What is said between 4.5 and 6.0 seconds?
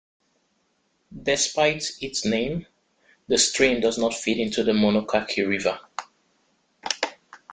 the Monocacy River.